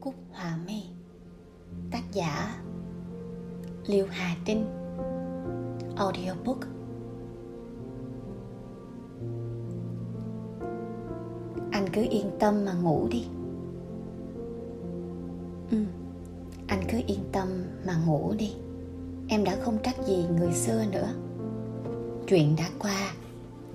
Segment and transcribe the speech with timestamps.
[0.00, 0.82] Cúc Hòa My
[1.90, 2.62] Tác giả
[3.86, 4.66] Liêu Hà Trinh.
[5.96, 6.58] Audiobook.
[11.70, 13.26] Anh cứ yên tâm mà ngủ đi.
[15.70, 15.84] Ừ,
[16.66, 17.48] anh cứ yên tâm
[17.86, 18.54] mà ngủ đi.
[19.28, 21.08] Em đã không trách gì người xưa nữa.
[22.26, 23.12] Chuyện đã qua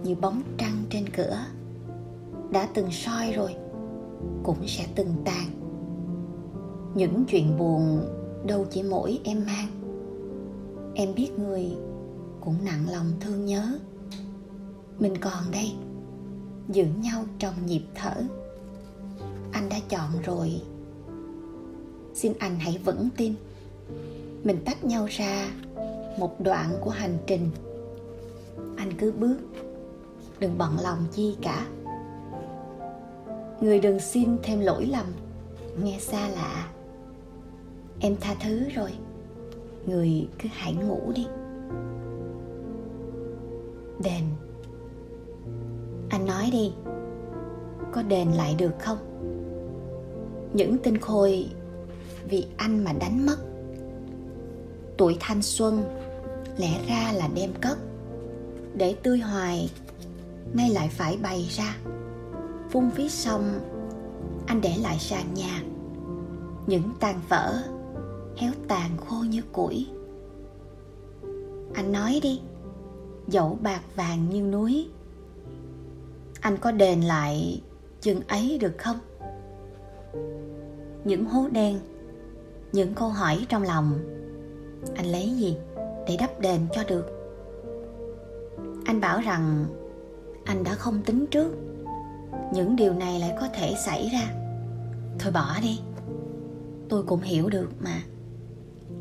[0.03, 1.39] như bóng trăng trên cửa.
[2.51, 3.55] Đã từng soi rồi
[4.43, 5.64] cũng sẽ từng tàn
[6.95, 8.05] những chuyện buồn
[8.45, 9.67] đâu chỉ mỗi em mang.
[10.95, 11.65] Em biết người
[12.41, 13.79] cũng nặng lòng thương nhớ.
[14.99, 15.71] Mình còn đây,
[16.69, 18.13] giữ nhau trong nhịp thở.
[19.51, 20.61] Anh đã chọn rồi.
[22.13, 23.33] Xin anh hãy vững tin.
[24.43, 25.49] Mình tách nhau ra
[26.19, 27.49] một đoạn của hành trình.
[28.77, 29.37] Anh cứ bước,
[30.39, 31.67] đừng bận lòng chi cả.
[33.61, 35.05] Người đừng xin thêm lỗi lầm,
[35.83, 36.71] nghe xa lạ
[37.99, 38.91] em tha thứ rồi.
[39.85, 41.27] Người cứ hãy ngủ đi.
[44.03, 44.23] Đền.
[46.09, 46.73] Anh nói đi.
[47.91, 48.97] Có đền lại được không?
[50.53, 51.49] Những tinh khôi
[52.29, 53.37] vì anh mà đánh mất.
[54.97, 55.83] Tuổi thanh xuân
[56.57, 57.77] lẽ ra là đem cất.
[58.77, 59.69] Để tươi hoài,
[60.53, 61.77] nay lại phải bày ra.
[62.69, 63.59] Phung phí xong,
[64.45, 65.63] anh để lại sàn nhà.
[66.67, 67.63] Những tàn vỡ
[68.37, 69.87] héo tàn khô như củi.
[71.73, 72.41] Anh nói đi,
[73.27, 74.87] dẫu bạc vàng như núi,
[76.41, 77.61] anh có đền lại
[78.01, 78.97] chừng ấy được không?
[81.03, 81.79] Những hố đen,
[82.71, 83.99] những câu hỏi trong lòng,
[84.95, 85.57] anh lấy gì
[86.07, 87.05] để đắp đền cho được?
[88.85, 89.65] Anh bảo rằng
[90.45, 91.51] anh đã không tính trước,
[92.53, 94.33] những điều này lại có thể xảy ra.
[95.19, 95.79] Thôi bỏ đi,
[96.89, 98.01] tôi cũng hiểu được mà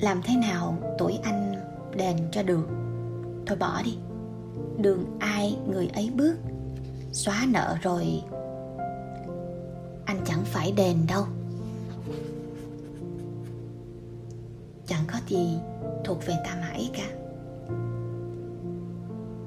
[0.01, 1.55] làm thế nào tuổi anh
[1.97, 2.69] đền cho được?
[3.47, 3.99] Thôi bỏ đi.
[4.79, 6.37] Đường ai người ấy bước?
[7.13, 8.23] Xóa nợ rồi.
[10.05, 11.25] Anh chẳng phải đền đâu.
[14.87, 15.59] Chẳng có gì
[16.05, 17.09] thuộc về ta mãi cả.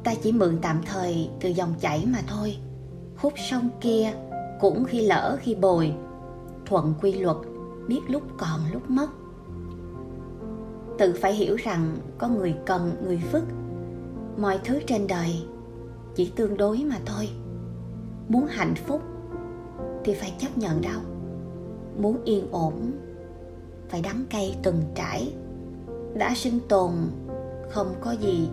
[0.04, 2.58] Ta chỉ mượn tạm thời từ dòng chảy mà thôi.
[3.18, 4.14] Khúc sông kia
[4.60, 5.94] cũng khi lỡ khi bồi.
[6.66, 7.38] Thuận quy luật,
[7.88, 9.08] biết lúc còn lúc mất
[10.98, 13.44] tự phải hiểu rằng có người cần, người phức.
[14.38, 15.42] Mọi thứ trên đời
[16.16, 17.30] chỉ tương đối mà thôi.
[18.30, 19.02] Muốn hạnh phúc
[20.04, 21.02] thì phải chấp nhận đau
[21.98, 22.92] muốn yên ổn
[23.90, 25.34] phải đắng cay từng trải.
[26.14, 26.92] Đã sinh tồn,
[27.70, 28.50] không có gì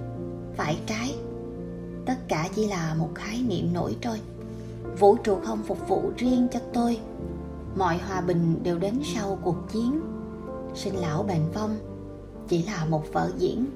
[0.56, 1.15] phải trái.
[2.06, 4.21] Tất cả chỉ là một khái niệm nổi trôi.
[4.99, 6.99] Vũ trụ không phục vụ riêng cho tôi.
[7.76, 10.00] Mọi hòa bình đều đến sau cuộc chiến.
[10.75, 11.76] Sinh lão bệnh vong
[12.49, 13.66] chỉ là một vở diễn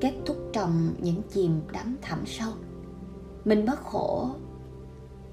[0.00, 2.52] kết thúc trong những chìm đắm thẳm sâu.
[3.44, 4.28] Mình bất khổ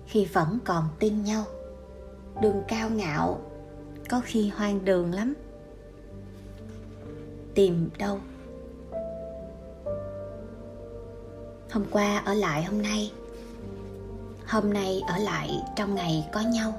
[0.05, 1.43] khi vẫn còn tin nhau.
[2.41, 3.39] Đường cao ngạo
[4.09, 5.33] có khi hoang đường lắm.
[7.55, 8.19] Tìm đâu?
[11.71, 13.11] Hôm qua ở lại hôm nay.
[14.47, 16.73] Hôm nay ở lại trong ngày có nhau.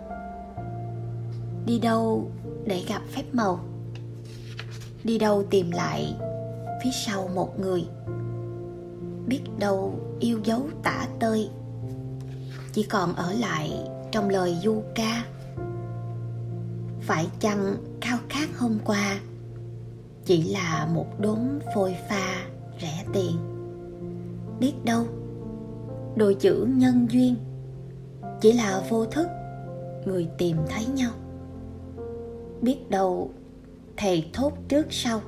[1.66, 2.30] Đi đâu
[2.64, 3.71] để gặp phép màu?
[5.04, 6.14] Đi đâu tìm lại
[6.84, 7.84] phía sau một người.
[9.26, 11.50] Biết đâu yêu dấu tả tơi,
[12.72, 13.72] chỉ còn ở lại
[14.10, 15.24] trong lời du ca.
[17.00, 19.20] Phải chăng khao khát hôm qua
[20.24, 21.38] chỉ là một đốm
[21.74, 22.44] phôi pha
[22.80, 23.36] rẻ tiền?
[24.60, 25.06] Biết đâu
[26.16, 27.36] đôi chữ nhân duyên
[28.40, 29.26] chỉ là vô thức
[30.04, 31.10] người tìm thấy nhau.
[32.60, 33.30] Biết đâu
[34.02, 35.20] thầy thốt trước sau.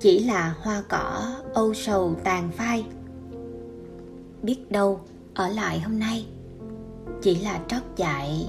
[0.00, 2.86] Chỉ là hoa cỏ, âu sầu, tàn phai.
[4.42, 5.00] Biết đâu,
[5.34, 6.26] ở lại hôm nay,
[7.22, 8.48] chỉ là trót dại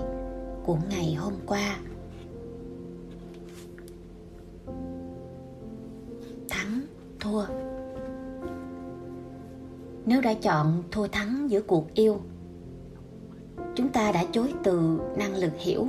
[0.66, 1.78] của ngày hôm qua.
[6.50, 6.82] Thắng
[7.20, 7.46] thua.
[10.06, 12.22] Nếu đã chọn thua thắng giữa cuộc yêu,
[13.76, 15.88] chúng ta đã chối từ năng lực hiểu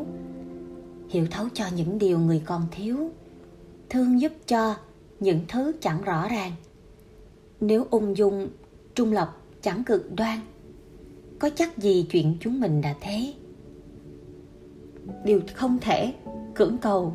[1.09, 3.11] hiểu thấu cho những điều người còn thiếu
[3.91, 4.75] thương giúp cho
[5.21, 6.53] những thứ chẳng rõ ràng.
[7.61, 8.49] Nếu ung dung,
[8.95, 10.39] trung lập chẳng cực đoan,
[11.39, 13.35] có chắc gì chuyện chúng mình đã thế?
[15.25, 16.15] Điều không thể
[16.55, 17.15] cưỡng cầu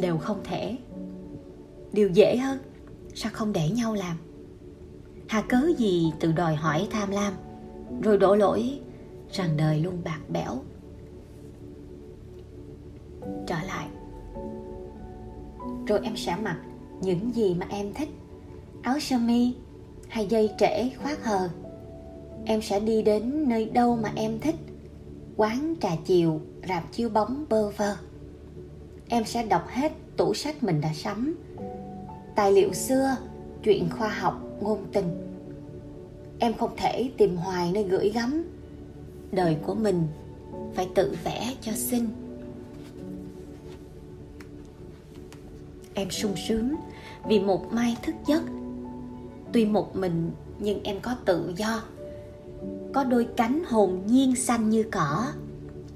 [0.00, 0.76] đều không thể.
[1.92, 2.58] Điều dễ hơn,
[3.14, 4.16] sao không để nhau làm?
[5.28, 7.32] Hà cớ gì tự đòi hỏi tham lam,
[8.02, 8.80] rồi đổ lỗi
[9.32, 10.62] rằng đời luôn bạc bẽo?
[13.46, 13.88] Trở lại
[15.86, 16.56] rồi em sẽ mặc
[17.00, 18.08] những gì mà em thích.
[18.82, 19.54] Áo sơ mi
[20.08, 21.48] hay dây trễ khoác hờ.
[22.44, 24.54] Em sẽ đi đến nơi đâu mà em thích.
[25.36, 27.96] Quán trà chiều, rạp chiếu bóng, bơ vơ.
[29.08, 31.34] Em sẽ đọc hết tủ sách mình đã sắm.
[32.34, 33.16] Tài liệu xưa,
[33.62, 35.38] chuyện khoa học, ngôn tình.
[36.38, 38.44] Em không thể tìm hoài nơi gửi gắm.
[39.32, 40.06] Đời của mình
[40.74, 42.08] phải tự vẽ cho xinh.
[45.94, 46.76] Em sung sướng
[47.24, 48.42] vì một mai thức giấc.
[49.52, 51.82] Tuy một mình, nhưng em có tự do.
[52.94, 55.26] Có đôi cánh hồn nhiên xanh như cỏ,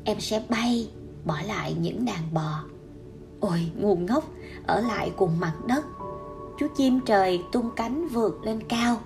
[0.05, 0.91] em sẽ bay,
[1.25, 2.65] bỏ lại những đàn bò.
[3.41, 4.25] Ôi, ngu ngốc,
[4.67, 5.85] ở lại cùng mặt đất.
[6.59, 8.97] Chú chim trời tung cánh vượt lên cao,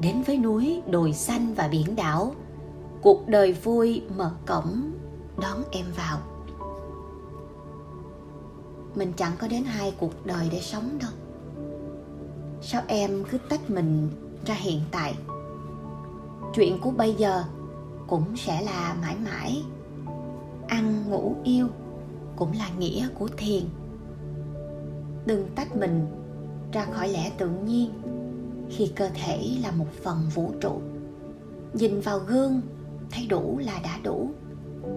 [0.00, 2.34] đến với núi đồi xanh và biển đảo.
[3.02, 4.92] Cuộc đời vui mở cổng
[5.42, 6.18] đón em vào
[8.94, 11.10] mình chẳng có đến hai cuộc đời để sống đâu.
[12.62, 14.08] Sao em cứ tách mình
[14.46, 15.14] ra hiện tại?
[16.54, 17.44] Chuyện của bây giờ
[18.06, 19.62] cũng sẽ là mãi mãi.
[20.68, 21.68] Ăn, ngủ, yêu
[22.36, 23.62] cũng là nghĩa của thiền.
[25.26, 26.06] Đừng tách mình
[26.72, 27.90] ra khỏi lẽ tự nhiên
[28.70, 30.80] khi cơ thể là một phần vũ trụ.
[31.72, 32.60] Nhìn vào gương,
[33.10, 34.30] thấy đủ là đã đủ.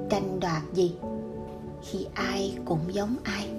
[0.09, 0.95] Tranh đoạt gì?
[1.81, 3.49] Khi ai cũng giống ai.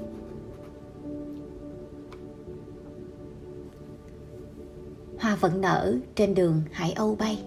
[5.26, 7.42] Hoa vẫn nở trên đường hải âu bay.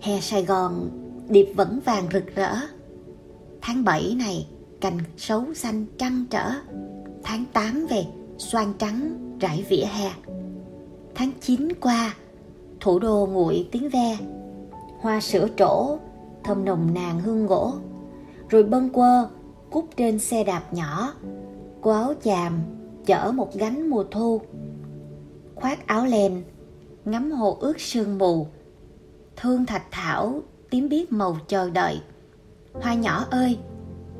[0.00, 0.90] Hè sài gòn,
[1.28, 2.54] điệp vẫn vàng rực rỡ.
[3.62, 4.46] Tháng 7 này,
[4.80, 6.50] cành sấu xanh trăng trở.
[7.22, 8.04] Tháng 8 về,
[8.38, 10.10] xoan trắng rải vỉa hè.
[11.14, 12.14] Tháng 9 qua,
[12.80, 14.18] thủ đô nguội tiếng ve.
[15.00, 15.98] Hoa sữa trổ,
[16.44, 17.72] thơm nồng nàn hương gỗ
[18.48, 19.28] rồi bâng quơ
[19.70, 21.12] cút trên xe đạp nhỏ.
[21.80, 22.60] Cô áo chàm
[23.06, 24.40] chở một gánh mùa thu
[25.56, 26.42] khoác áo len,
[27.04, 28.46] ngắm hồ ướt sương mù.
[29.36, 32.00] Thương thạch thảo, tím biết màu chờ đợi.
[32.72, 33.58] Hoa nhỏ ơi,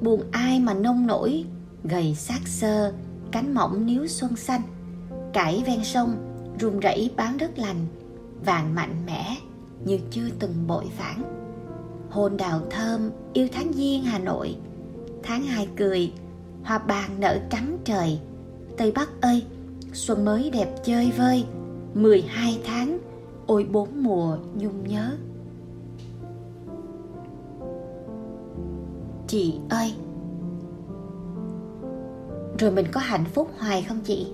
[0.00, 1.44] buồn ai mà nông nổi,
[1.84, 2.92] gầy xác xơ,
[3.32, 4.62] cánh mỏng níu xuân xanh.
[5.32, 6.16] Cải ven sông,
[6.60, 7.86] run rẩy bán đất lành,
[8.44, 9.36] vàng mạnh mẽ
[9.84, 11.36] như chưa từng bội phản
[12.16, 14.56] hồn đào thơm, yêu tháng giêng hà nội.
[15.22, 16.12] Tháng hai cười,
[16.64, 18.18] hoa bàn nở trắng trời.
[18.76, 19.42] Tây bắc ơi
[19.96, 21.44] xuân mới đẹp chơi vơi.
[21.94, 22.98] 12 tháng,
[23.46, 25.16] ôi bốn mùa nhung nhớ.
[29.26, 29.94] Chị ơi,
[32.58, 34.26] rồi mình có hạnh phúc hoài không chị?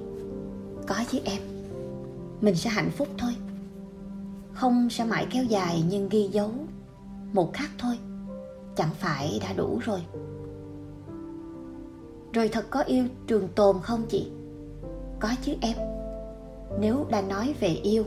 [0.86, 1.42] Có chứ em,
[2.40, 3.32] mình sẽ hạnh phúc thôi.
[4.52, 6.50] Không sẽ mãi kéo dài nhưng ghi dấu
[7.32, 7.98] một khắc thôi.
[8.76, 10.00] Chẳng phải đã đủ rồi.
[12.32, 14.30] Rồi thật có yêu trường tồn không chị?
[15.22, 15.76] Có chứ em.
[16.80, 18.04] Nếu đã nói về yêu,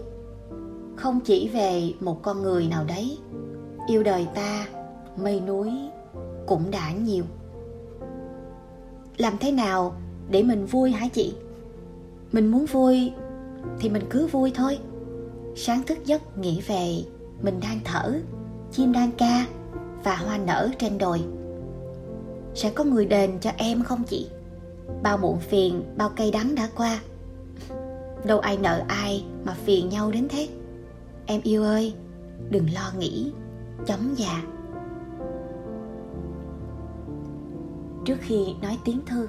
[0.96, 3.18] không chỉ về một con người nào đấy,
[3.88, 4.68] yêu đời ta,
[5.18, 5.72] mây núi
[6.48, 7.24] cũng đã nhiều.
[9.18, 9.96] Làm thế nào
[10.30, 11.34] để mình vui hả chị?
[12.32, 13.12] Mình muốn vui
[13.80, 14.80] thì mình cứ vui thôi.
[15.56, 17.04] Sáng thức giấc nghĩ về
[17.42, 18.20] mình đang thở,
[18.72, 19.48] chim đang ca
[20.04, 21.22] và hoa nở trên đồi.
[22.56, 24.30] Sẽ có người đền cho em không chị?
[25.04, 27.00] Bao muộn phiền, bao cây đắng đã qua
[28.26, 30.50] đâu ai nợ ai mà phiền nhau đến thế.
[31.26, 31.94] Em yêu ơi,
[32.50, 33.32] đừng lo nghĩ,
[33.86, 34.44] chấm già.
[38.06, 39.28] Trước khi nói tiếng thương,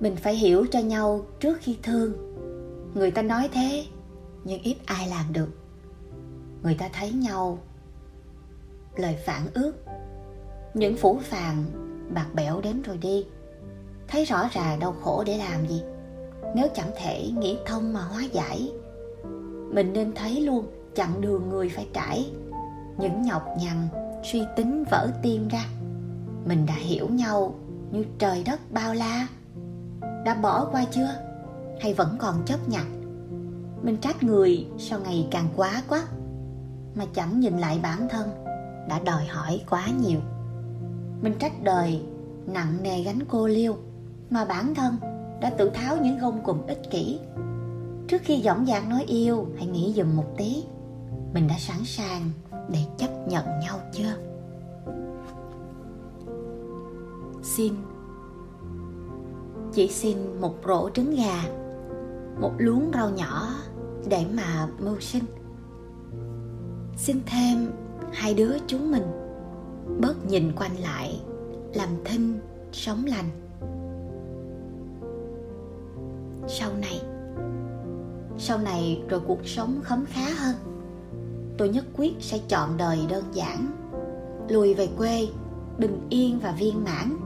[0.00, 2.12] mình phải hiểu cho nhau trước khi thương.
[2.94, 3.86] Người ta nói thế,
[4.44, 5.48] nhưng ít ai làm được.
[6.62, 7.58] Người ta thấy nhau,
[8.96, 9.72] lời phản ước,
[10.74, 11.64] những phủ phàng
[12.14, 13.26] bạc bẽo đến rồi đi.
[14.08, 15.82] Thấy rõ ràng đau khổ để làm gì?
[16.54, 18.72] Nếu chẳng thể nghĩ thông mà hóa giải,
[19.72, 22.30] mình nên thấy luôn chặng đường người phải trải.
[22.98, 23.88] Những nhọc nhằn,
[24.24, 25.64] suy tính vỡ tim ra.
[26.46, 27.54] Mình đã hiểu nhau
[27.90, 29.26] như trời đất bao la.
[30.24, 31.10] Đã bỏ qua chưa?
[31.80, 32.84] Hay vẫn còn chấp nhận?
[33.82, 36.04] Mình trách người sau ngày càng quá quá,
[36.94, 38.28] mà chẳng nhìn lại bản thân
[38.88, 40.20] đã đòi hỏi quá nhiều.
[41.22, 42.02] Mình trách đời
[42.46, 43.76] nặng nề gánh cô liêu,
[44.30, 44.96] mà bản thân
[45.40, 47.20] đã tự tháo những gông cùm ích kỷ.
[48.08, 50.64] Trước khi dõng dạc nói yêu, hãy nghĩ dùm một tí.
[51.34, 52.30] Mình đã sẵn sàng
[52.68, 54.12] để chấp nhận nhau chưa?
[57.42, 57.74] Xin.
[59.72, 61.42] Chỉ xin một rổ trứng gà,
[62.40, 63.48] một luống rau nhỏ
[64.08, 65.24] để mà mưu sinh.
[66.96, 67.72] Xin thêm
[68.12, 69.02] hai đứa chúng mình,
[70.00, 71.20] bớt nhìn quanh lại,
[71.74, 72.38] làm thinh,
[72.72, 73.47] sống lành
[76.48, 77.00] sau này.
[78.38, 80.54] Sau này rồi cuộc sống khấm khá hơn.
[81.58, 83.66] Tôi nhất quyết sẽ chọn đời đơn giản.
[84.48, 85.28] Lùi về quê,
[85.78, 87.16] bình yên và viên mãn,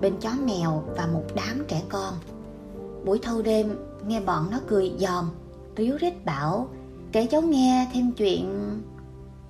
[0.00, 2.14] bên chó mèo và một đám trẻ con.
[3.04, 5.24] Buổi thâu đêm, nghe bọn nó cười giòn,
[5.76, 6.68] ríu rít bảo,
[7.12, 8.80] kể cháu nghe thêm chuyện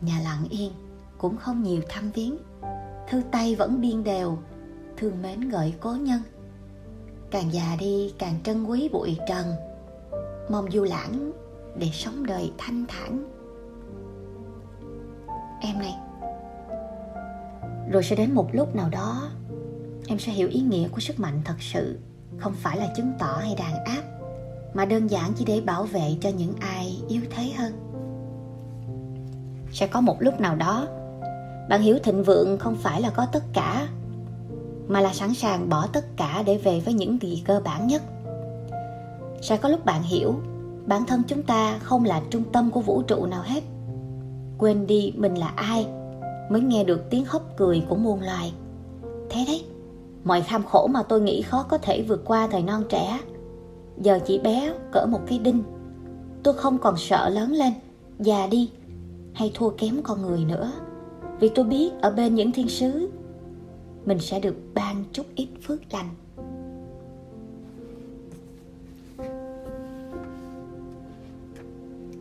[0.01, 0.73] nhà lặng yên
[1.19, 2.37] cũng không nhiều thăm viếng.
[3.09, 4.39] Thư tay vẫn biên đều
[4.97, 6.21] thương mến gợi cố nhân
[7.35, 9.47] càng già đi, càng trân quý bụi trần.
[10.49, 11.33] Mong du lãng
[11.77, 13.25] để sống đời thanh thản.
[15.61, 15.95] Em này.
[17.93, 19.31] Rồi sẽ đến một lúc nào đó,
[20.07, 21.99] em sẽ hiểu ý nghĩa của sức mạnh thật sự,
[22.39, 24.03] không phải là chứng tỏ hay đàn áp,
[24.75, 27.73] mà đơn giản chỉ để bảo vệ cho những ai yếu thế hơn.
[29.73, 30.89] Sẽ có một lúc nào đó,
[31.69, 33.89] bạn hiểu thịnh vượng không phải là có tất cả
[34.89, 38.03] mà là sẵn sàng bỏ tất cả để về với những gì cơ bản nhất.
[39.41, 40.35] Sẽ có lúc bạn hiểu,
[40.87, 43.63] bản thân chúng ta không là trung tâm của vũ trụ nào hết.
[44.59, 45.87] Quên đi mình là ai,
[46.51, 48.53] mới nghe được tiếng hốc cười của muôn loài.
[49.31, 49.65] Thế đấy,
[50.25, 53.21] mọi kham khổ mà tôi nghĩ khó có thể vượt qua thời non trẻ.
[53.99, 55.63] Giờ chỉ bé cỡ một cái đinh,
[56.43, 57.73] tôi không còn sợ lớn lên,
[58.19, 58.71] già đi,
[59.33, 60.73] hay thua kém con người nữa.
[61.41, 63.09] Vì tôi biết ở bên những thiên sứ
[64.05, 66.09] mình sẽ được ban chút ít phước lành.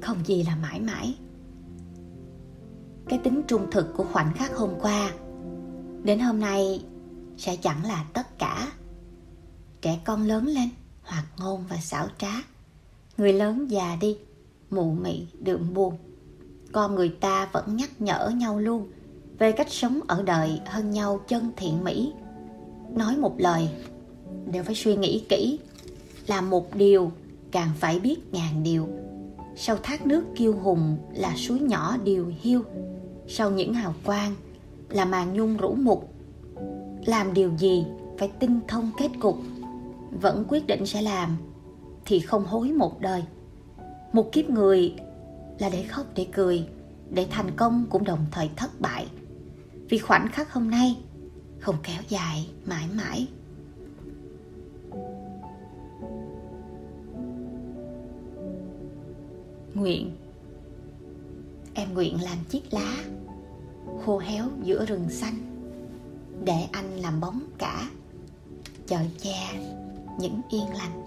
[0.02, 1.16] Không gì là mãi mãi.
[3.10, 5.12] Cái tính trung thực của khoảnh khắc hôm qua,
[6.04, 6.86] đến hôm nay
[7.38, 8.72] sẽ chẳng là tất cả.
[9.82, 10.70] Trẻ con lớn lên
[11.04, 12.32] hoạt ngôn và xảo trá.
[13.18, 14.18] Người lớn già đi,
[14.70, 15.98] mụ mị, đượm buồn.
[16.72, 18.92] Con người ta vẫn nhắc nhở nhau luôn
[19.40, 22.14] về cách sống ở đời hơn nhau chân thiện mỹ.
[22.96, 23.70] Nói một lời,
[24.52, 25.60] đều phải suy nghĩ kỹ
[26.28, 27.12] làm một điều
[27.52, 28.88] càng phải biết ngàn điều.
[29.56, 32.62] Sau thác nước kiêu hùng là suối nhỏ điều hiu.
[33.28, 34.36] Sau những hào quang
[34.90, 36.14] là màn nhung rũ mục.
[37.06, 37.86] Làm điều gì
[38.18, 39.38] phải tinh thông kết cục.
[40.22, 41.38] Vẫn quyết định sẽ làm
[42.06, 43.24] thì không hối một đời.
[44.14, 44.96] Một kiếp người
[45.60, 46.68] là để khóc để cười,
[47.10, 49.08] để thành công cũng đồng thời thất bại
[49.94, 50.98] vì khoảnh khắc hôm nay
[51.60, 53.28] không kéo dài mãi mãi.
[59.74, 60.16] Nguyện,
[61.74, 63.04] em nguyện làm chiếc lá
[64.06, 65.36] khô héo giữa rừng xanh
[66.44, 67.90] để anh làm bóng cả
[68.88, 69.62] chở che
[70.20, 71.06] những yên lành.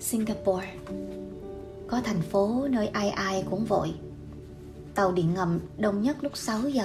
[0.00, 0.74] Singapore,
[1.88, 3.94] có thành phố nơi ai ai cũng vội
[4.96, 6.84] tàu điện ngầm đông nhất lúc 6 giờ.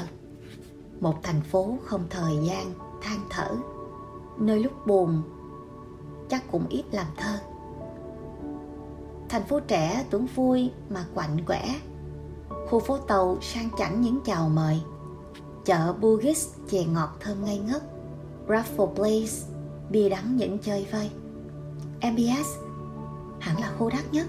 [0.99, 3.55] Một thành phố không thời gian, than thở.
[4.39, 5.21] Nơi lúc buồn,
[6.29, 7.39] chắc cũng ít làm thơ.
[9.29, 11.75] Thành phố trẻ, tưởng vui mà quạnh quẻ.
[12.69, 14.81] Khu phố tàu sang chảnh những chào mời.
[15.65, 17.83] Chợ Bugis chè ngọt thơm ngây ngất.
[18.47, 19.53] Raffle Place,
[19.89, 21.09] bia đắng những chơi vơi.
[22.11, 22.47] MBS
[23.39, 24.27] hẳn là khu đắt nhất.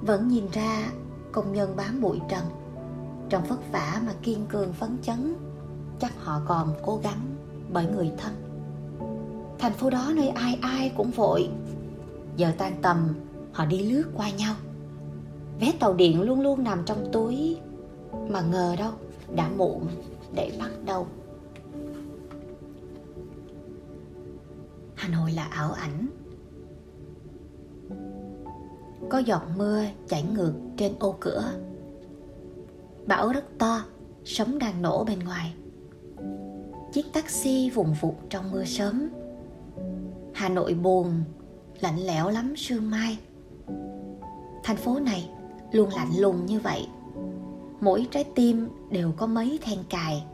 [0.00, 0.92] Vẫn nhìn ra
[1.32, 2.44] công nhân bám bụi trần
[3.32, 5.34] trong vất vả mà kiên cường phấn chấn,
[5.98, 7.36] chắc họ còn cố gắng
[7.72, 8.32] bởi người thân.
[9.58, 11.48] Thành phố đó nơi ai ai cũng vội.
[12.36, 13.08] Giờ tan tầm,
[13.52, 14.54] họ đi lướt qua nhau.
[15.60, 17.58] Vé tàu điện luôn luôn nằm trong túi,
[18.28, 18.92] mà ngờ đâu
[19.34, 19.86] đã muộn
[20.34, 21.06] để bắt đầu.
[24.94, 26.06] Hà nội là ảo ảnh.
[29.08, 31.52] Có giọt mưa chảy ngược trên ô cửa
[33.06, 33.84] bão rất to
[34.24, 35.54] sóng đang nổ bên ngoài.
[36.92, 39.08] Chiếc taxi vùng vụt trong mưa sớm.
[40.34, 41.24] Hà nội buồn,
[41.80, 43.18] lạnh lẽo lắm, sương mai.
[44.64, 45.30] Thành phố này
[45.72, 46.86] luôn lạnh lùng như vậy.
[47.80, 50.24] Mỗi trái tim đều có mấy then cài.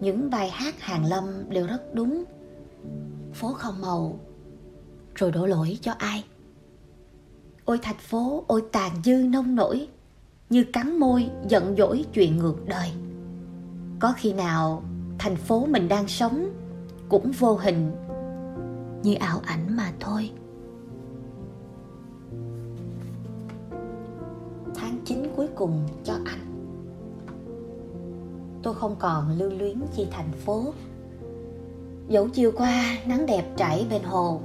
[0.00, 2.24] Những bài hát hàng lâm đều rất đúng.
[3.32, 4.18] Phố không màu,
[5.14, 6.24] rồi đổ lỗi cho ai?
[7.64, 9.88] Ôi thành phố, ôi tàn dư nông nổi
[10.50, 12.92] như cắn môi, giận dỗi chuyện ngược đời.
[14.00, 14.82] Có khi nào
[15.18, 16.50] thành phố mình đang sống
[17.08, 17.92] cũng vô hình
[19.02, 20.30] như ảo ảnh mà thôi.
[24.74, 26.40] Tháng 9 cuối cùng cho anh.
[28.62, 30.64] Tôi không còn lưu luyến chi thành phố.
[32.08, 34.40] Dẫu chiều qua nắng đẹp trải bên hồ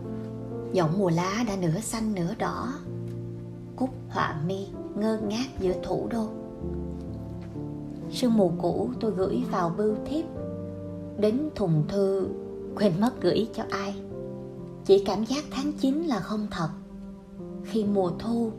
[0.74, 2.74] dòng mùa lá đã nửa xanh nửa đỏ,
[3.76, 6.28] cúc họa mi ngơ ngác giữa thủ đô.
[8.12, 10.26] Sương mù cũ tôi gửi vào bưu thiếp.
[11.18, 12.28] Đến thùng thư,
[12.76, 13.96] quên mất gửi cho ai.
[14.86, 16.70] Chỉ cảm giác tháng 9 là không thật.
[17.64, 18.52] Khi mùa thu,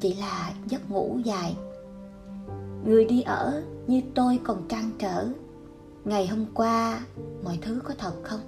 [0.00, 1.56] chỉ là giấc ngủ dài.
[2.84, 5.28] Người đi ở như tôi còn trăn trở.
[6.04, 7.00] Ngày hôm qua,
[7.44, 8.40] mọi thứ có thật không?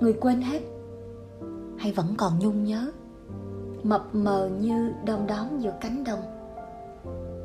[0.00, 0.60] Người quên hết,
[1.76, 2.90] hay vẫn còn nhung nhớ?
[3.82, 6.22] Mập mờ như đom đóm giữa cánh đồng.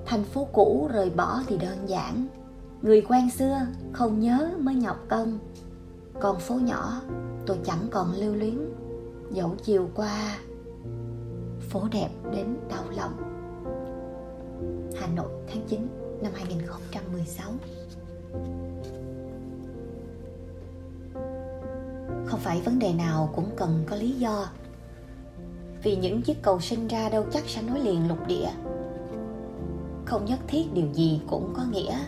[0.06, 2.28] Thành phố cũ rời bỏ thì đơn giản.
[2.82, 3.58] Người quen xưa
[3.94, 5.40] không nhớ mới nhọc công.
[6.20, 7.02] Còn phố nhỏ
[7.46, 8.60] tôi chẳng còn lưu luyến.
[9.32, 10.38] Dẫu chiều qua,
[11.70, 13.12] phố đẹp đến đau lòng.
[14.96, 15.88] Hà Nội, tháng 9
[16.22, 17.52] năm 2016
[22.26, 24.48] Không phải vấn đề nào cũng cần có lý do.
[25.84, 28.50] Vì những chiếc cầu sinh ra đâu chắc sẽ nối liền lục địa.
[30.06, 32.00] Không nhất thiết điều gì cũng có nghĩa.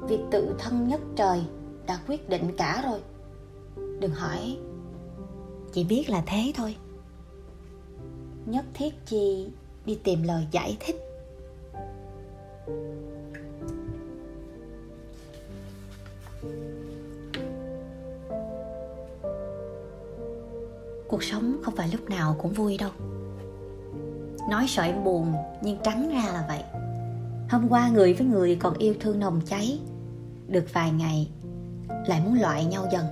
[0.00, 1.42] Việc tự thân nhất trời
[1.86, 3.00] đã quyết định cả rồi.
[4.00, 4.56] Đừng hỏi.
[5.72, 6.76] Chỉ biết là thế thôi.
[8.46, 9.48] Nhất thiết chi
[9.86, 11.11] đi tìm lời giải thích.
[21.12, 22.90] Cuộc sống không phải lúc nào cũng vui đâu.
[24.50, 26.62] Nói sợ em buồn, nhưng trắng ra là vậy.
[27.50, 29.80] Hôm qua người với người còn yêu thương nồng cháy.
[30.48, 31.30] Được vài ngày,
[32.06, 33.06] lại muốn loại nhau dần.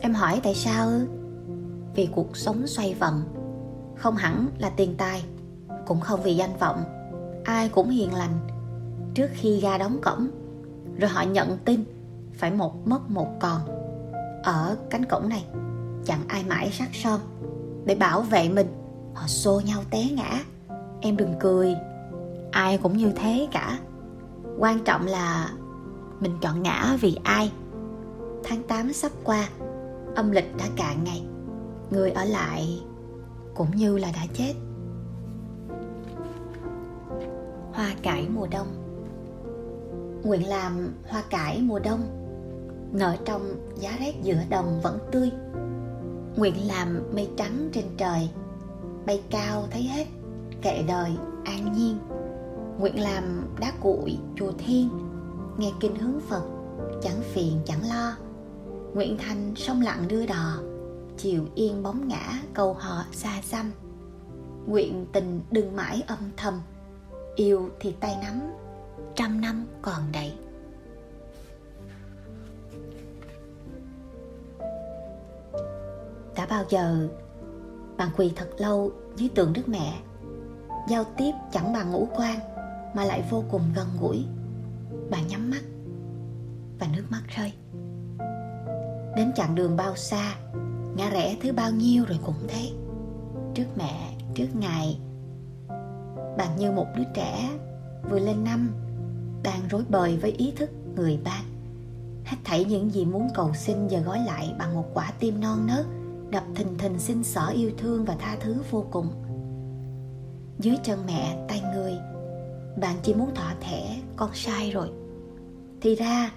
[0.00, 1.06] Em hỏi tại sao ư?
[1.94, 3.22] Vì cuộc sống xoay vần.
[3.96, 5.22] Không hẳn là tiền tài,
[5.86, 6.84] cũng không vì danh vọng.
[7.44, 8.38] Ai cũng hiền lành.
[9.14, 10.28] Trước khi ra đóng cổng,
[10.98, 11.84] rồi họ nhận tin
[12.34, 13.60] phải một mất một còn.
[14.42, 15.44] Ở cánh cổng này,
[16.04, 17.20] chẳng ai mãi sắc son
[17.84, 18.66] để bảo vệ mình.
[19.14, 20.40] Họ xô nhau té ngã.
[21.00, 21.74] Em đừng cười.
[22.50, 23.78] Ai cũng như thế cả.
[24.58, 25.50] Quan trọng là
[26.20, 27.52] mình chọn ngã vì ai.
[28.44, 29.48] Tháng 8 sắp qua,
[30.14, 31.22] âm lịch đã cạn ngày.
[31.90, 32.82] Người ở lại
[33.54, 34.54] cũng như là đã chết.
[37.72, 38.66] Hoa cải mùa đông.
[40.24, 42.00] Nguyện làm hoa cải mùa đông.
[42.92, 43.42] Nở trong
[43.78, 45.30] giá rét giữa đồng vẫn tươi
[46.36, 48.28] nguyện làm mây trắng trên trời,
[49.06, 50.06] bay cao thấy hết
[50.62, 51.10] kệ đời
[51.44, 51.98] an nhiên.
[52.78, 53.24] Nguyện làm
[53.60, 54.88] đá cuội chùa thiên,
[55.58, 56.42] nghe kinh hướng phật,
[57.02, 58.16] chẳng phiền chẳng lo.
[58.94, 60.58] Nguyện thành sông lặng đưa đò,
[61.16, 63.72] chiều yên bóng ngã cầu họ xa xăm.
[64.66, 66.60] Nguyện tình đừng mãi âm thầm,
[67.36, 68.40] yêu thì tay nắm,
[69.14, 70.32] trăm năm còn đầy.
[76.36, 77.08] Đã bao giờ
[77.96, 79.94] bạn quỳ thật lâu dưới tượng đức mẹ?
[80.88, 82.38] Giao tiếp chẳng bằng ngũ quan
[82.94, 84.24] mà lại vô cùng gần gũi.
[85.10, 85.62] Bạn nhắm mắt
[86.80, 87.52] và nước mắt rơi.
[89.16, 90.34] Đến chặng đường bao xa,
[90.96, 92.70] ngã rẽ thứ bao nhiêu rồi cũng thế.
[93.54, 94.98] Trước mẹ, trước ngài,
[96.36, 97.50] bạn như một đứa trẻ
[98.10, 98.70] vừa lên năm,
[99.42, 101.44] đang rối bời với ý thức người ban.
[102.24, 105.66] Hết thảy những gì muốn cầu xin giờ gói lại bằng một quả tim non
[105.66, 105.86] nớt
[106.32, 109.08] đập thình thình xin xỏ yêu thương và tha thứ vô cùng.
[110.58, 111.92] Dưới chân mẹ, tay người,
[112.80, 114.88] bạn chỉ muốn thọ thẻ, con sai rồi.
[115.80, 116.32] Thì ra,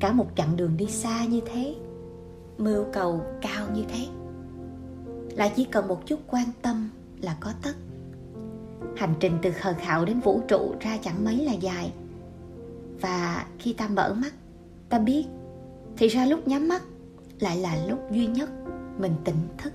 [0.00, 1.74] cả một chặng đường đi xa như thế,
[2.58, 4.06] mưu cầu cao như thế,
[5.36, 7.74] lại chỉ cần một chút quan tâm là có tất.
[8.96, 11.92] Hành trình từ khờ khạo đến vũ trụ ra chẳng mấy là dài.
[13.00, 14.34] Và khi ta mở mắt,
[14.88, 15.26] ta biết,
[15.96, 16.82] thì ra lúc nhắm mắt
[17.40, 18.50] lại là lúc duy nhất
[18.98, 19.72] mình tỉnh thức.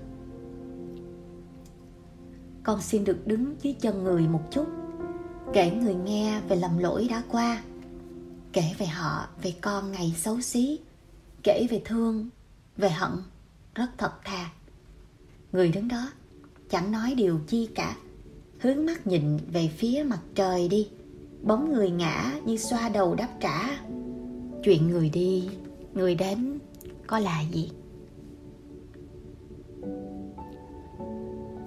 [2.63, 4.65] Con xin được đứng dưới chân người một chút,
[5.53, 7.63] kể người nghe về lầm lỗi đã qua,
[8.53, 10.79] kể về họ, về con ngày xấu xí,
[11.43, 12.29] kể về thương,
[12.77, 13.11] về hận,
[13.75, 14.49] rất thật thà.
[15.51, 16.11] Người đứng đó
[16.69, 17.95] chẳng nói điều chi cả,
[18.59, 20.87] hướng mắt nhìn về phía mặt trời đi,
[21.43, 23.79] bóng người ngã như xoa đầu đáp trả.
[24.63, 25.49] Chuyện người đi,
[25.93, 26.59] người đến
[27.07, 27.71] có là gì?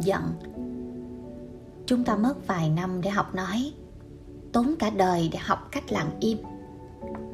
[0.04, 0.22] Giận.
[1.86, 3.72] Chúng ta mất vài năm để học nói,
[4.52, 6.38] tốn cả đời để học cách lặng im.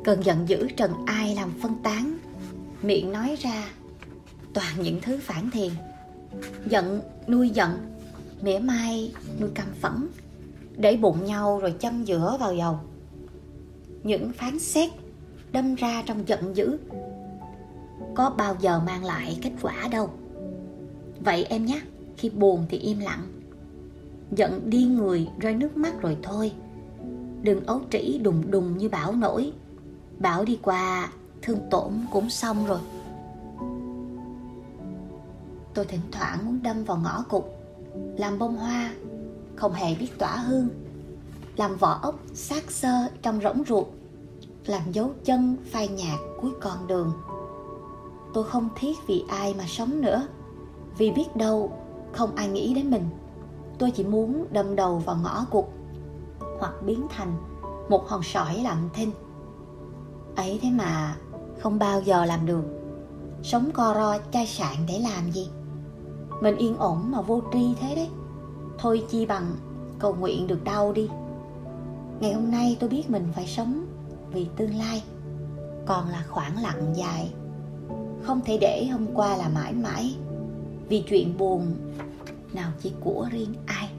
[0.05, 2.19] Cần giận dữ trần ai làm phân tán.
[2.83, 3.71] Miệng nói ra,
[4.55, 5.71] toàn những thứ phản thiền
[6.67, 7.71] giận, nuôi giận,
[8.41, 10.09] mỉa mai, nuôi căm phẫn,
[10.77, 12.79] để bụng nhau rồi châm giữa vào dầu.
[14.03, 14.91] Những phán xét
[15.53, 16.79] đâm ra trong giận dữ,
[18.15, 20.11] có bao giờ mang lại kết quả đâu.
[21.21, 21.81] Vậy em nhé
[22.19, 23.27] khi buồn thì im lặng.
[24.31, 26.53] Giận đi người, rơi nước mắt rồi thôi.
[27.43, 29.53] Đừng ấu trĩ, đùng đùng như bão nổi.
[30.19, 31.09] Bão đi qua,
[31.43, 32.79] thương tổn cũng xong rồi.
[35.75, 37.45] Tôi thỉnh thoảng muốn đâm vào ngõ cụt,
[38.17, 38.95] làm bông hoa,
[39.57, 40.69] không hề biết tỏa hương.
[41.57, 43.87] Làm vỏ ốc xác xơ trong rỗng ruột,
[44.67, 47.13] làm dấu chân phai nhạt cuối con đường.
[48.35, 50.27] Tôi không thiết vì ai mà sống nữa,
[50.99, 51.73] vì biết đâu
[52.13, 53.09] không ai nghĩ đến mình.
[53.79, 55.65] Tôi chỉ muốn đâm đầu vào ngõ cụt,
[56.59, 57.33] hoặc biến thành
[57.89, 59.11] một hòn sỏi lặng thinh.
[60.37, 61.17] Ấy thế mà
[61.61, 62.65] không bao giờ làm được.
[63.43, 65.51] Sống co ro chai sạn để làm gì?
[66.41, 68.09] Mình yên ổn mà vô tri thế đấy.
[68.79, 69.57] Thôi chi bằng
[69.99, 71.09] cầu nguyện được đau đi.
[72.21, 73.87] Ngày hôm nay tôi biết mình phải sống
[74.33, 75.03] vì tương lai,
[75.87, 77.33] còn là khoảng lặng dài.
[78.23, 80.17] Không thể để hôm qua là mãi mãi
[80.89, 81.77] vì chuyện buồn,
[82.53, 83.91] nào chỉ của riêng ai?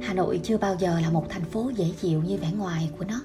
[0.00, 3.04] Hà Nội chưa bao giờ là một thành phố dễ chịu như vẻ ngoài của
[3.08, 3.20] nó.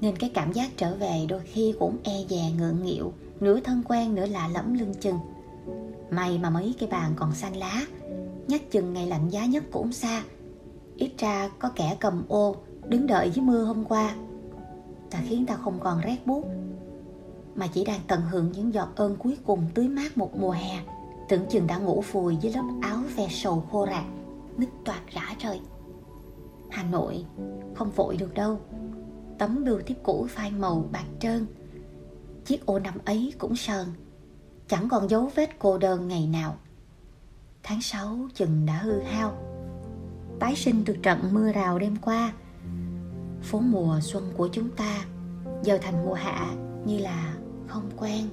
[0.00, 3.82] Nên cái cảm giác trở về đôi khi cũng e dè, ngượng nghịu, Nửa thân
[3.88, 5.18] quen, nửa lạ lẫm lưng chừng.
[6.10, 7.86] May mà mấy cái bàn còn xanh lá
[8.48, 10.22] Nhắc chừng ngày lạnh giá nhất cũng xa.
[10.96, 12.56] Ít ra có kẻ cầm ô
[12.88, 14.14] Đứng đợi dưới mưa hôm qua.
[15.10, 16.44] Ta khiến ta không còn rét buốt.
[17.54, 20.80] Mà chỉ đang tận hưởng những giọt ơn cuối cùng tưới mát một mùa hè.
[21.28, 24.04] Tưởng chừng đã ngủ vùi dưới lớp áo ve sầu khô rạc,
[24.56, 25.60] Nứt toạc rã rời.
[26.70, 27.24] Hà Nội
[27.74, 28.60] không vội được đâu.
[29.38, 31.46] Tấm bưu thiếp cũ phai màu bạc trơn.
[32.44, 33.86] Chiếc ô năm ấy cũng sờn,
[34.68, 36.56] Chẳng còn dấu vết cô đơn ngày nào.
[37.62, 39.32] Tháng 6 chừng đã hư hao.
[40.38, 42.32] Tái sinh từ trận mưa rào đêm qua.
[43.42, 45.04] Phố mùa xuân của chúng ta
[45.62, 46.54] Giờ thành mùa hạ
[46.86, 47.34] như là
[47.74, 48.24] không quen.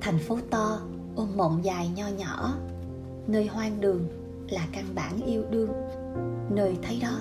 [0.00, 0.80] Thành phố to,
[1.16, 2.54] ôm mộng dài nho nhỏ.
[3.26, 4.08] Nơi hoang đường
[4.50, 5.70] là căn bản yêu đương.
[6.50, 7.18] Nơi thấy đó,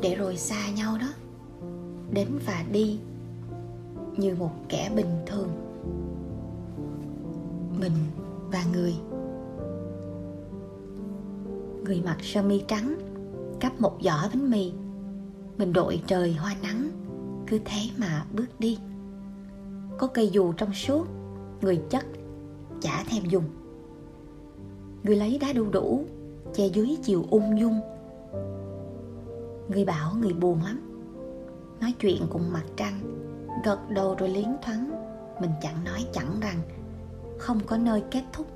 [0.00, 1.08] để rồi xa nhau đó.
[2.10, 2.98] Đến và đi,
[4.16, 5.48] như một kẻ bình thường.
[7.80, 7.92] Mình
[8.50, 8.94] và người.
[11.84, 12.96] Người mặc sơ mi trắng
[13.60, 14.72] cắp một giỏ bánh mì.
[15.58, 16.90] Mình đội trời hoa nắng,
[17.46, 18.78] cứ thế mà bước đi.
[19.98, 21.06] Có cây dù trong suốt,
[21.60, 22.06] người chất,
[22.80, 23.44] chả thèm dùng.
[25.02, 26.04] Người lấy đá đu đủ,
[26.54, 27.80] che dưới chiều ung dung.
[29.68, 30.80] Người bảo người buồn lắm,
[31.80, 33.00] nói chuyện cùng mặt trăng,
[33.64, 34.90] gật đầu rồi liến thoáng.
[35.40, 36.58] Mình chẳng nói chẳng rằng,
[37.38, 38.46] không có nơi kết thúc,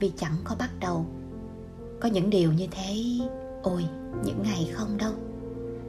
[0.00, 1.06] vì chẳng có bắt đầu.
[2.00, 2.94] Có những điều như thế
[3.68, 3.84] ôi,
[4.24, 5.12] những ngày không đâu.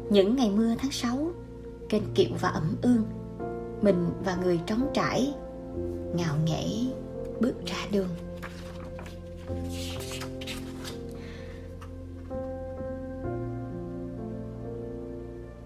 [0.10, 1.32] Những ngày mưa tháng 6
[1.90, 3.04] kênh kiệu và ẩm ương.
[3.82, 5.34] Mình và người trống trải,
[6.16, 6.66] ngạo nghễ
[7.40, 8.10] bước ra đường.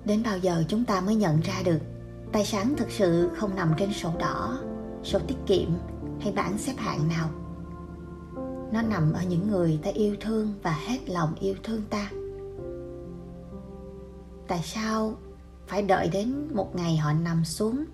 [0.05, 1.79] Đến bao giờ chúng ta mới nhận ra được
[2.31, 4.59] tài sản thực sự không nằm trên sổ đỏ,
[5.03, 5.69] sổ tiết kiệm
[6.21, 7.29] hay bảng xếp hạng nào?
[8.73, 12.11] Nó nằm ở những người ta yêu thương và hết lòng yêu thương ta.
[14.47, 15.13] Tại sao
[15.67, 17.85] phải đợi đến một ngày họ nằm xuống?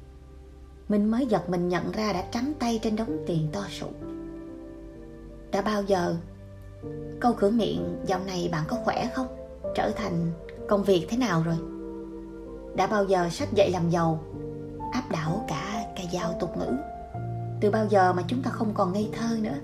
[0.90, 3.88] Mình mới giật mình nhận ra đã trắng tay trên đống tiền to sụ
[5.52, 6.16] đã bao giờ?
[7.20, 9.28] Câu cửa miệng, dạo này bạn có khỏe không?
[9.76, 10.32] Trở thành
[10.68, 11.56] công việc thế nào rồi?
[12.76, 14.24] Đã bao giờ sách dạy làm giàu?
[14.94, 16.74] Áp đảo cả cả dao tục ngữ.
[17.62, 19.58] Từ bao giờ mà chúng ta không còn ngây thơ nữa?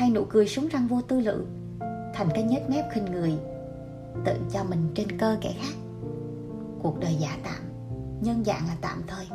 [0.00, 1.46] Thay nụ cười súng răng vô tư lự,
[2.14, 3.32] thành cái nhếch mép khinh người,
[4.24, 5.74] tự cho mình trên cơ kẻ khác.
[6.82, 7.62] Cuộc đời giả tạm,
[8.20, 9.26] nhân dạng là tạm thời.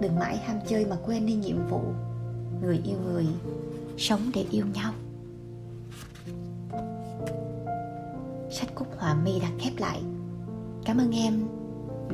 [0.00, 1.80] Đừng mãi ham chơi mà quên đi nhiệm vụ.
[2.62, 3.26] Người yêu người,
[3.98, 4.92] sống để yêu nhau.
[8.50, 10.02] Sách cúc họa mi đã khép lại.
[10.84, 11.48] Cảm ơn em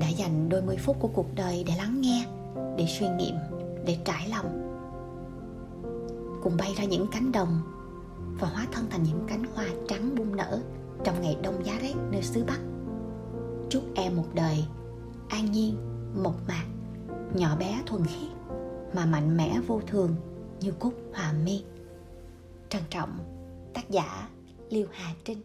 [0.00, 2.26] đã dành đôi mươi phút của cuộc đời để lắng nghe,
[2.76, 3.34] để suy nghiệm,
[3.84, 4.67] để trải lòng
[6.42, 7.60] cùng bay ra những cánh đồng
[8.40, 10.62] và hóa thân thành những cánh hoa trắng bung nở
[11.04, 12.60] trong ngày đông giá rét nơi xứ Bắc.
[13.70, 14.64] Chúc em một đời
[15.28, 15.76] an nhiên,
[16.22, 16.66] mộc mạc,
[17.34, 18.32] nhỏ bé thuần khiết
[18.94, 20.16] mà mạnh mẽ vô thường
[20.60, 21.64] như cúc hòa mi.
[22.68, 23.18] Trân trọng
[23.74, 24.28] tác giả
[24.70, 25.42] Liêu Hà Trinh